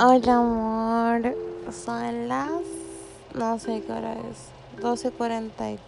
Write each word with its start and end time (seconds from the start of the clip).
Hola 0.00 0.36
amor, 0.36 1.34
son 1.72 2.28
las, 2.28 2.52
no 3.34 3.58
sé 3.58 3.82
qué 3.84 3.92
hora 3.92 4.12
es, 4.12 4.80
12.44 4.80 5.80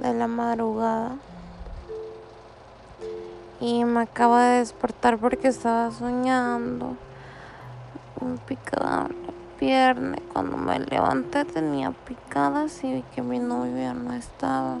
de 0.00 0.12
la 0.12 0.26
madrugada. 0.26 1.18
Y 3.60 3.84
me 3.84 4.00
acabo 4.00 4.34
de 4.38 4.58
despertar 4.58 5.18
porque 5.18 5.46
estaba 5.46 5.92
soñando 5.92 6.96
un 8.20 8.38
picada 8.38 9.06
en 9.06 9.22
la 9.22 9.32
pierna. 9.60 10.16
Cuando 10.32 10.56
me 10.56 10.80
levanté 10.80 11.44
tenía 11.44 11.92
picadas 11.92 12.82
y 12.82 12.92
vi 12.92 13.04
que 13.14 13.22
mi 13.22 13.38
novio 13.38 13.94
no 13.94 14.14
estaba. 14.14 14.78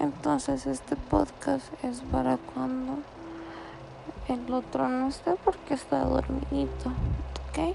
Entonces 0.00 0.66
este 0.66 0.96
podcast 0.96 1.66
es 1.84 2.00
para 2.10 2.36
cuando 2.52 2.98
el 4.28 4.52
otro 4.52 4.88
no 4.88 5.08
esté 5.08 5.34
porque 5.44 5.74
está 5.74 6.04
dormidito, 6.04 6.90
¿ok? 7.50 7.74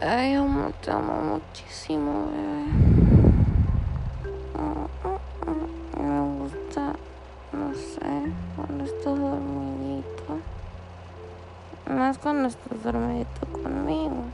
Ay, 0.00 0.34
amor, 0.34 0.72
te 0.82 0.90
amo 0.90 1.20
muchísimo, 1.22 2.26
bebé. 2.30 3.00
Me 6.00 6.20
gusta, 6.38 6.94
no 7.52 7.74
sé, 7.74 8.32
cuando 8.56 8.84
estás 8.84 9.18
dormidito. 9.18 10.38
Más 11.86 12.18
cuando 12.18 12.48
estás 12.48 12.82
dormidito 12.82 13.46
conmigo. 13.52 14.24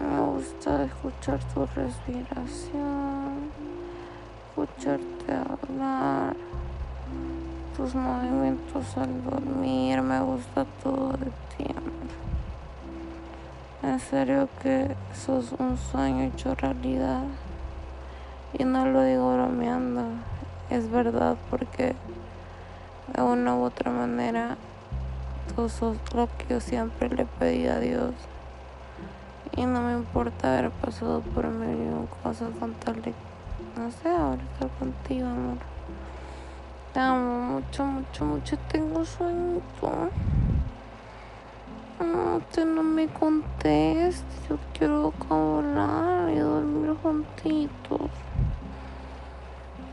Me 0.00 0.20
gusta 0.20 0.84
escuchar 0.84 1.38
tu 1.54 1.64
respiración, 1.74 3.50
escucharte 4.50 5.32
hablar, 5.32 6.36
tus 7.76 7.94
movimientos 7.94 8.96
al 8.96 9.22
dormir, 9.22 10.00
me 10.00 10.18
gusta 10.20 10.64
todo 10.82 11.12
de 11.12 11.26
ti. 11.26 11.66
En 13.82 14.00
serio 14.00 14.48
que 14.62 14.96
sos 15.14 15.52
un 15.58 15.76
sueño 15.76 16.24
hecho 16.24 16.54
realidad. 16.54 17.24
Y 18.58 18.64
no 18.64 18.86
lo 18.86 19.02
digo 19.02 19.34
bromeando, 19.34 20.04
es 20.70 20.90
verdad 20.90 21.36
porque 21.50 21.94
de 23.14 23.22
una 23.22 23.54
u 23.56 23.64
otra 23.64 23.90
manera 23.90 24.56
tú 25.54 25.68
sos 25.68 25.98
lo 26.14 26.28
que 26.38 26.46
yo 26.48 26.60
siempre 26.60 27.10
le 27.10 27.26
pedí 27.26 27.66
a 27.66 27.78
Dios. 27.78 28.14
Y 29.54 29.66
no 29.66 29.82
me 29.82 29.92
importa 29.92 30.58
haber 30.58 30.70
pasado 30.70 31.20
por 31.20 31.46
mil 31.48 32.08
cosas 32.22 32.48
con 32.58 32.72
tal 32.74 32.96
no 33.76 33.90
sé, 33.90 34.08
ahora 34.08 34.42
estar 34.42 34.70
contigo, 34.78 35.26
amor. 35.26 35.75
Te 36.96 37.02
amo 37.02 37.60
mucho, 37.60 37.84
mucho, 37.84 38.24
mucho. 38.24 38.56
Tengo 38.72 39.04
sueño. 39.04 39.60
No, 42.00 42.40
te 42.50 42.64
no 42.64 42.82
me 42.82 43.06
contestes. 43.08 44.24
Yo 44.48 44.56
quiero 44.72 45.12
hablar 45.28 46.30
y 46.30 46.38
dormir 46.38 46.96
juntitos. 47.02 48.10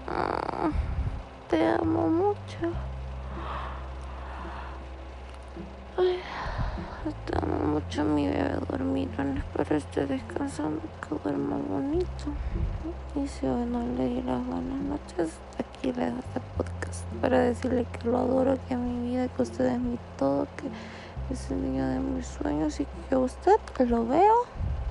Ah, 0.07 0.69
te 1.49 1.67
amo 1.71 2.07
mucho. 2.07 2.71
Ay. 5.97 6.21
Te 7.25 7.37
amo 7.37 7.65
mucho 7.73 8.05
mi 8.05 8.27
bebé 8.27 8.55
dormidón. 8.69 9.39
Espero 9.39 9.75
esté 9.75 10.05
descansando, 10.05 10.79
que 11.01 11.15
duerma 11.21 11.57
bonito. 11.57 12.31
Y 13.21 13.27
si 13.27 13.45
hoy 13.45 13.65
no 13.65 13.79
le 13.97 14.07
di 14.07 14.21
las 14.21 14.41
buenas 14.45 14.79
noches, 14.79 15.37
aquí 15.59 15.91
le 15.91 16.05
dejo 16.05 16.19
este 16.19 16.39
podcast 16.55 16.82
para 17.21 17.39
decirle 17.39 17.85
que 17.85 18.07
lo 18.07 18.17
adoro, 18.17 18.57
que 18.67 18.75
mi 18.75 19.09
vida, 19.09 19.27
que 19.27 19.41
usted 19.41 19.65
es 19.65 19.79
mi 19.79 19.97
todo, 20.17 20.47
que 20.57 21.33
es 21.33 21.51
el 21.51 21.61
niño 21.61 21.87
de 21.87 21.99
mis 21.99 22.27
sueños 22.27 22.79
y 22.79 22.87
que 23.09 23.15
usted 23.15 23.57
lo 23.79 24.05
veo 24.05 24.35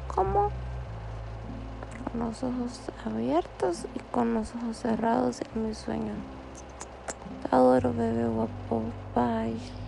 como 0.08 0.50
con 2.10 2.20
los 2.20 2.42
ojos 2.42 2.80
abiertos 3.04 3.86
y 3.94 3.98
con 4.10 4.34
los 4.34 4.54
ojos 4.54 4.76
cerrados 4.76 5.40
en 5.40 5.68
mis 5.68 5.78
sueños. 5.78 6.16
Te 7.42 7.54
adoro, 7.54 7.92
bebé 7.92 8.26
guapo. 8.26 8.82
Bye. 9.14 9.81